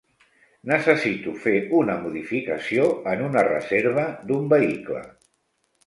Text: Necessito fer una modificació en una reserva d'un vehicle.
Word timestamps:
Necessito 0.71 1.33
fer 1.43 1.53
una 1.81 1.99
modificació 2.07 2.89
en 3.15 3.23
una 3.29 3.47
reserva 3.53 4.11
d'un 4.31 4.53
vehicle. 4.59 5.09